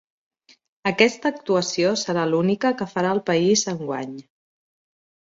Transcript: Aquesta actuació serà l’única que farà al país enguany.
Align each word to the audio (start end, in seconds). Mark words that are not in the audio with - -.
Aquesta 0.91 1.31
actuació 1.35 1.91
serà 2.03 2.23
l’única 2.31 2.71
que 2.79 2.87
farà 2.93 3.11
al 3.17 3.21
país 3.27 3.65
enguany. 3.73 4.17